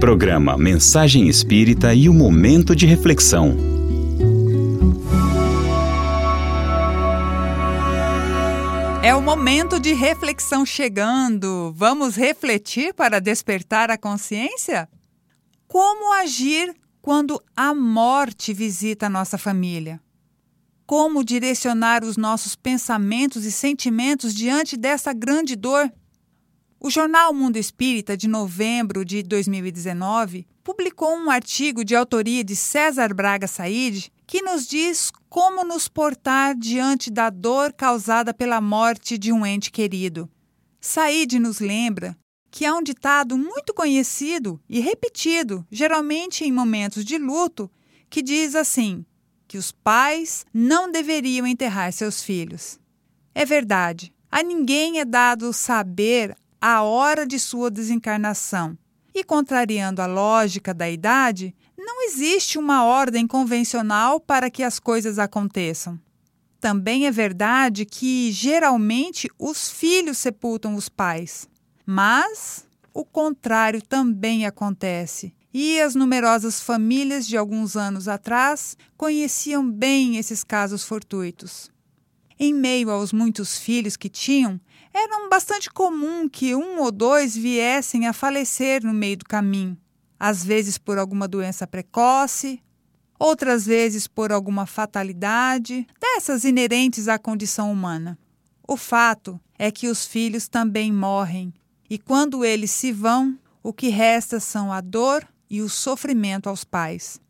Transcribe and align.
Programa 0.00 0.56
Mensagem 0.56 1.28
Espírita 1.28 1.92
e 1.92 2.08
o 2.08 2.14
Momento 2.14 2.74
de 2.74 2.86
Reflexão. 2.86 3.54
É 9.02 9.14
o 9.14 9.20
momento 9.20 9.78
de 9.78 9.92
reflexão 9.92 10.64
chegando. 10.64 11.70
Vamos 11.76 12.16
refletir 12.16 12.94
para 12.94 13.20
despertar 13.20 13.90
a 13.90 13.98
consciência? 13.98 14.88
Como 15.68 16.14
agir 16.14 16.74
quando 17.02 17.38
a 17.54 17.74
morte 17.74 18.54
visita 18.54 19.04
a 19.04 19.10
nossa 19.10 19.36
família? 19.36 20.00
Como 20.86 21.22
direcionar 21.22 22.02
os 22.04 22.16
nossos 22.16 22.56
pensamentos 22.56 23.44
e 23.44 23.52
sentimentos 23.52 24.34
diante 24.34 24.78
dessa 24.78 25.12
grande 25.12 25.54
dor? 25.54 25.92
O 26.82 26.88
jornal 26.88 27.34
Mundo 27.34 27.58
Espírita, 27.58 28.16
de 28.16 28.26
novembro 28.26 29.04
de 29.04 29.22
2019, 29.22 30.46
publicou 30.64 31.14
um 31.14 31.30
artigo 31.30 31.84
de 31.84 31.94
autoria 31.94 32.42
de 32.42 32.56
César 32.56 33.12
Braga 33.12 33.46
Said 33.46 34.10
que 34.26 34.40
nos 34.40 34.66
diz 34.66 35.12
como 35.28 35.62
nos 35.62 35.88
portar 35.88 36.56
diante 36.56 37.10
da 37.10 37.28
dor 37.28 37.74
causada 37.74 38.32
pela 38.32 38.62
morte 38.62 39.18
de 39.18 39.30
um 39.30 39.44
ente 39.44 39.70
querido. 39.70 40.26
Said 40.80 41.38
nos 41.38 41.60
lembra 41.60 42.16
que 42.50 42.64
há 42.64 42.74
um 42.74 42.82
ditado 42.82 43.36
muito 43.36 43.74
conhecido 43.74 44.58
e 44.66 44.80
repetido, 44.80 45.66
geralmente 45.70 46.46
em 46.46 46.50
momentos 46.50 47.04
de 47.04 47.18
luto, 47.18 47.70
que 48.08 48.22
diz 48.22 48.54
assim: 48.54 49.04
que 49.46 49.58
os 49.58 49.70
pais 49.70 50.46
não 50.50 50.90
deveriam 50.90 51.46
enterrar 51.46 51.92
seus 51.92 52.22
filhos. 52.22 52.80
É 53.34 53.44
verdade, 53.44 54.14
a 54.30 54.42
ninguém 54.42 54.98
é 54.98 55.04
dado 55.04 55.52
saber 55.52 56.34
a 56.60 56.82
hora 56.82 57.26
de 57.26 57.38
sua 57.38 57.70
desencarnação. 57.70 58.76
E 59.14 59.24
contrariando 59.24 60.02
a 60.02 60.06
lógica 60.06 60.74
da 60.74 60.88
idade, 60.88 61.54
não 61.76 62.04
existe 62.04 62.58
uma 62.58 62.84
ordem 62.84 63.26
convencional 63.26 64.20
para 64.20 64.50
que 64.50 64.62
as 64.62 64.78
coisas 64.78 65.18
aconteçam. 65.18 65.98
Também 66.60 67.06
é 67.06 67.10
verdade 67.10 67.86
que, 67.86 68.30
geralmente, 68.30 69.28
os 69.38 69.70
filhos 69.70 70.18
sepultam 70.18 70.74
os 70.74 70.88
pais. 70.88 71.48
Mas 71.86 72.66
o 72.92 73.04
contrário 73.04 73.80
também 73.80 74.44
acontece. 74.44 75.32
E 75.52 75.80
as 75.80 75.94
numerosas 75.94 76.60
famílias 76.60 77.26
de 77.26 77.36
alguns 77.36 77.76
anos 77.76 78.06
atrás 78.06 78.76
conheciam 78.96 79.68
bem 79.68 80.16
esses 80.16 80.44
casos 80.44 80.84
fortuitos. 80.84 81.70
Em 82.42 82.54
meio 82.54 82.90
aos 82.90 83.12
muitos 83.12 83.58
filhos 83.58 83.98
que 83.98 84.08
tinham, 84.08 84.58
era 84.94 85.28
bastante 85.28 85.68
comum 85.68 86.26
que 86.26 86.54
um 86.54 86.80
ou 86.80 86.90
dois 86.90 87.36
viessem 87.36 88.06
a 88.06 88.14
falecer 88.14 88.82
no 88.82 88.94
meio 88.94 89.18
do 89.18 89.26
caminho, 89.26 89.76
às 90.18 90.42
vezes 90.42 90.78
por 90.78 90.96
alguma 90.96 91.28
doença 91.28 91.66
precoce, 91.66 92.62
outras 93.18 93.66
vezes 93.66 94.06
por 94.06 94.32
alguma 94.32 94.64
fatalidade, 94.64 95.86
dessas 96.00 96.44
inerentes 96.44 97.08
à 97.08 97.18
condição 97.18 97.70
humana. 97.70 98.18
O 98.66 98.74
fato 98.74 99.38
é 99.58 99.70
que 99.70 99.88
os 99.88 100.06
filhos 100.06 100.48
também 100.48 100.90
morrem, 100.90 101.52
e 101.90 101.98
quando 101.98 102.42
eles 102.42 102.70
se 102.70 102.90
vão, 102.90 103.38
o 103.62 103.70
que 103.70 103.90
resta 103.90 104.40
são 104.40 104.72
a 104.72 104.80
dor 104.80 105.28
e 105.50 105.60
o 105.60 105.68
sofrimento 105.68 106.48
aos 106.48 106.64
pais, 106.64 107.20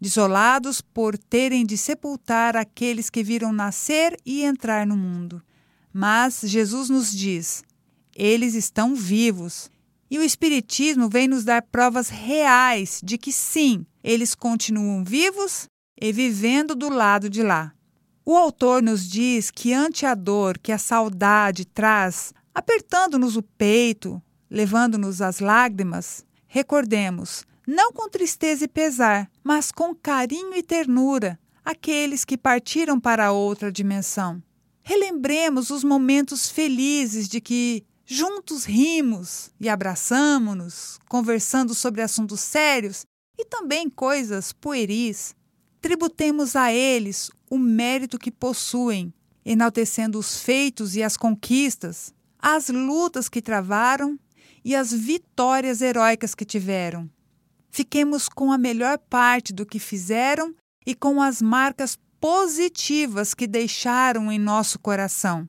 desolados 0.00 0.80
por 0.80 1.16
terem 1.16 1.64
de 1.64 1.76
sepultar 1.76 2.56
aqueles 2.56 3.10
que 3.10 3.22
viram 3.22 3.52
nascer 3.52 4.16
e 4.24 4.42
entrar 4.42 4.86
no 4.86 4.96
mundo. 4.96 5.42
Mas 5.92 6.40
Jesus 6.44 6.88
nos 6.88 7.10
diz: 7.10 7.62
eles 8.14 8.54
estão 8.54 8.94
vivos. 8.94 9.70
E 10.10 10.18
o 10.18 10.22
Espiritismo 10.22 11.08
vem 11.08 11.28
nos 11.28 11.44
dar 11.44 11.62
provas 11.62 12.08
reais 12.08 13.00
de 13.04 13.16
que 13.18 13.32
sim, 13.32 13.86
eles 14.02 14.34
continuam 14.34 15.04
vivos 15.04 15.68
e 16.00 16.12
vivendo 16.12 16.74
do 16.74 16.88
lado 16.88 17.28
de 17.28 17.42
lá. 17.42 17.72
O 18.24 18.36
autor 18.36 18.82
nos 18.82 19.08
diz 19.08 19.50
que, 19.50 19.72
ante 19.72 20.04
a 20.04 20.14
dor 20.14 20.58
que 20.58 20.72
a 20.72 20.78
saudade 20.78 21.64
traz, 21.64 22.32
apertando-nos 22.54 23.36
o 23.36 23.42
peito, 23.42 24.20
levando-nos 24.50 25.22
às 25.22 25.40
lágrimas, 25.40 26.24
recordemos, 26.46 27.46
não 27.70 27.92
com 27.92 28.08
tristeza 28.08 28.64
e 28.64 28.68
pesar, 28.68 29.30
mas 29.44 29.70
com 29.70 29.94
carinho 29.94 30.56
e 30.56 30.62
ternura, 30.62 31.38
aqueles 31.62 32.24
que 32.24 32.38
partiram 32.38 32.98
para 32.98 33.30
outra 33.30 33.70
dimensão. 33.70 34.42
Relembremos 34.80 35.68
os 35.68 35.84
momentos 35.84 36.50
felizes 36.50 37.28
de 37.28 37.42
que 37.42 37.84
juntos 38.06 38.64
rimos 38.64 39.50
e 39.60 39.68
abraçamos-nos, 39.68 40.98
conversando 41.10 41.74
sobre 41.74 42.00
assuntos 42.00 42.40
sérios 42.40 43.04
e 43.38 43.44
também 43.44 43.90
coisas 43.90 44.50
pueris. 44.50 45.36
Tributemos 45.78 46.56
a 46.56 46.72
eles 46.72 47.30
o 47.50 47.58
mérito 47.58 48.18
que 48.18 48.30
possuem, 48.30 49.12
enaltecendo 49.44 50.18
os 50.18 50.38
feitos 50.38 50.96
e 50.96 51.02
as 51.02 51.18
conquistas, 51.18 52.14
as 52.38 52.70
lutas 52.70 53.28
que 53.28 53.42
travaram 53.42 54.18
e 54.64 54.74
as 54.74 54.90
vitórias 54.90 55.82
heróicas 55.82 56.34
que 56.34 56.46
tiveram. 56.46 57.10
Fiquemos 57.70 58.28
com 58.28 58.50
a 58.52 58.58
melhor 58.58 58.98
parte 58.98 59.52
do 59.52 59.66
que 59.66 59.78
fizeram 59.78 60.54
e 60.86 60.94
com 60.94 61.20
as 61.20 61.42
marcas 61.42 61.98
positivas 62.20 63.34
que 63.34 63.46
deixaram 63.46 64.32
em 64.32 64.38
nosso 64.38 64.78
coração. 64.78 65.48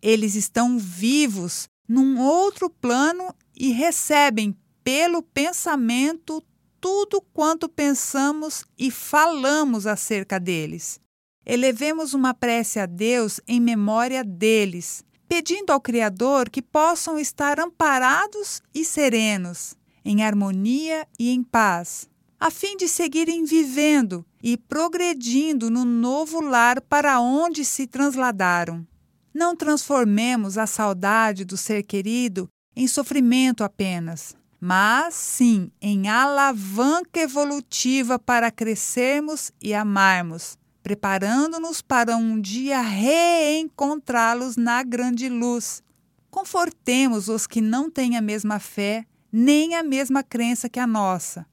Eles 0.00 0.34
estão 0.34 0.78
vivos 0.78 1.68
num 1.88 2.20
outro 2.20 2.70
plano 2.70 3.34
e 3.54 3.72
recebem 3.72 4.56
pelo 4.82 5.22
pensamento 5.22 6.42
tudo 6.80 7.20
quanto 7.32 7.68
pensamos 7.68 8.64
e 8.78 8.90
falamos 8.90 9.86
acerca 9.86 10.38
deles. 10.38 11.00
Elevemos 11.44 12.14
uma 12.14 12.34
prece 12.34 12.78
a 12.78 12.86
Deus 12.86 13.40
em 13.46 13.60
memória 13.60 14.22
deles, 14.22 15.04
pedindo 15.28 15.72
ao 15.72 15.80
Criador 15.80 16.48
que 16.48 16.62
possam 16.62 17.18
estar 17.18 17.58
amparados 17.58 18.60
e 18.74 18.84
serenos, 18.84 19.76
em 20.06 20.22
harmonia 20.22 21.04
e 21.18 21.30
em 21.30 21.42
paz, 21.42 22.08
a 22.38 22.48
fim 22.48 22.76
de 22.76 22.86
seguirem 22.86 23.44
vivendo 23.44 24.24
e 24.40 24.56
progredindo 24.56 25.68
no 25.68 25.84
novo 25.84 26.40
lar 26.40 26.80
para 26.80 27.18
onde 27.18 27.64
se 27.64 27.88
transladaram. 27.88 28.86
Não 29.34 29.56
transformemos 29.56 30.56
a 30.56 30.64
saudade 30.64 31.44
do 31.44 31.56
ser 31.56 31.82
querido 31.82 32.48
em 32.76 32.86
sofrimento 32.86 33.64
apenas, 33.64 34.36
mas 34.60 35.12
sim 35.14 35.72
em 35.82 36.08
alavanca 36.08 37.18
evolutiva 37.18 38.16
para 38.16 38.48
crescermos 38.48 39.50
e 39.60 39.74
amarmos, 39.74 40.56
preparando-nos 40.84 41.82
para 41.82 42.16
um 42.16 42.40
dia 42.40 42.80
reencontrá-los 42.80 44.56
na 44.56 44.84
grande 44.84 45.28
luz. 45.28 45.82
Confortemos 46.30 47.28
os 47.28 47.44
que 47.44 47.60
não 47.60 47.90
têm 47.90 48.16
a 48.16 48.20
mesma 48.20 48.60
fé 48.60 49.04
nem 49.38 49.74
a 49.74 49.82
mesma 49.82 50.22
crença 50.22 50.68
que 50.68 50.80
a 50.80 50.86
nossa 50.86 51.46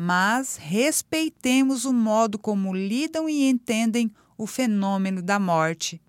mas 0.00 0.54
respeitemos 0.54 1.84
o 1.84 1.92
modo 1.92 2.38
como 2.38 2.72
lidam 2.72 3.28
e 3.28 3.48
entendem 3.48 4.12
o 4.36 4.46
fenômeno 4.46 5.20
da 5.20 5.40
morte. 5.40 6.00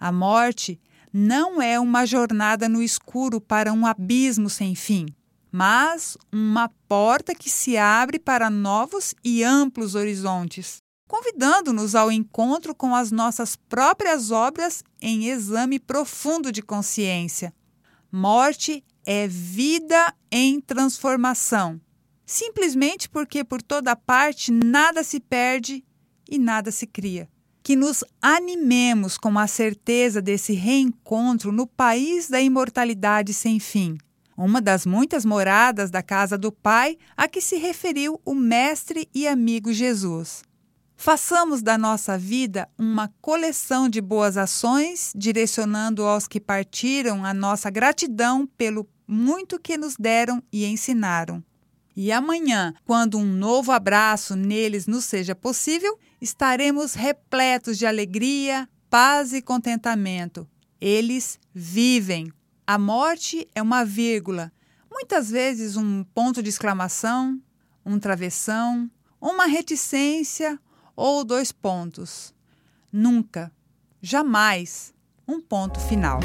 A 0.00 0.10
morte 0.10 0.80
não 1.12 1.60
é 1.60 1.78
uma 1.78 2.06
jornada 2.06 2.70
no 2.70 2.82
escuro 2.82 3.42
para 3.42 3.70
um 3.70 3.84
abismo 3.84 4.48
sem 4.48 4.74
fim, 4.74 5.04
mas 5.52 6.16
uma 6.32 6.70
porta 6.88 7.34
que 7.34 7.50
se 7.50 7.76
abre 7.76 8.18
para 8.18 8.48
novos 8.48 9.14
e 9.22 9.44
amplos 9.44 9.94
horizontes, 9.94 10.78
convidando-nos 11.06 11.94
ao 11.94 12.10
encontro 12.10 12.74
com 12.74 12.94
as 12.94 13.12
nossas 13.12 13.56
próprias 13.56 14.30
obras 14.30 14.82
em 15.02 15.26
exame 15.26 15.78
profundo 15.78 16.50
de 16.50 16.62
consciência. 16.62 17.52
Morte 18.10 18.82
é 19.06 19.26
vida 19.28 20.14
em 20.30 20.60
transformação 20.60 21.80
simplesmente 22.26 23.08
porque 23.08 23.44
por 23.44 23.62
toda 23.62 23.94
parte 23.94 24.50
nada 24.50 25.02
se 25.02 25.20
perde 25.20 25.84
e 26.28 26.38
nada 26.38 26.70
se 26.70 26.86
cria. 26.86 27.28
Que 27.62 27.76
nos 27.76 28.04
animemos 28.20 29.16
com 29.16 29.38
a 29.38 29.46
certeza 29.46 30.20
desse 30.20 30.52
reencontro 30.52 31.50
no 31.50 31.66
país 31.66 32.28
da 32.28 32.40
imortalidade 32.40 33.32
sem 33.32 33.58
fim, 33.58 33.96
uma 34.36 34.60
das 34.60 34.84
muitas 34.84 35.24
moradas 35.24 35.90
da 35.90 36.02
casa 36.02 36.36
do 36.36 36.52
Pai 36.52 36.98
a 37.16 37.26
que 37.26 37.40
se 37.40 37.56
referiu 37.56 38.20
o 38.24 38.34
Mestre 38.34 39.08
e 39.14 39.26
amigo 39.26 39.72
Jesus. 39.72 40.42
Façamos 40.96 41.62
da 41.62 41.76
nossa 41.76 42.16
vida 42.16 42.68
uma 42.78 43.12
coleção 43.20 43.88
de 43.88 44.00
boas 44.00 44.36
ações, 44.36 45.12
direcionando 45.14 46.04
aos 46.04 46.28
que 46.28 46.40
partiram 46.40 47.24
a 47.24 47.34
nossa 47.34 47.68
gratidão 47.68 48.46
pelo 48.46 48.84
muito 49.06 49.58
que 49.58 49.76
nos 49.76 49.96
deram 49.96 50.42
e 50.52 50.64
ensinaram. 50.64 51.42
E 51.96 52.10
amanhã, 52.10 52.74
quando 52.84 53.18
um 53.18 53.24
novo 53.24 53.70
abraço 53.70 54.34
neles 54.34 54.86
nos 54.86 55.04
seja 55.04 55.34
possível, 55.34 55.98
estaremos 56.20 56.94
repletos 56.94 57.78
de 57.78 57.86
alegria, 57.86 58.68
paz 58.90 59.32
e 59.32 59.40
contentamento. 59.40 60.48
Eles 60.80 61.38
vivem. 61.54 62.32
A 62.66 62.78
morte 62.78 63.46
é 63.54 63.62
uma 63.62 63.84
vírgula, 63.84 64.50
muitas 64.90 65.30
vezes 65.30 65.76
um 65.76 66.02
ponto 66.02 66.42
de 66.42 66.48
exclamação, 66.48 67.40
um 67.84 67.98
travessão, 67.98 68.90
uma 69.20 69.46
reticência 69.46 70.58
ou 70.96 71.24
dois 71.24 71.52
pontos. 71.52 72.34
Nunca, 72.92 73.52
jamais, 74.00 74.94
um 75.28 75.40
ponto 75.40 75.78
final. 75.80 76.20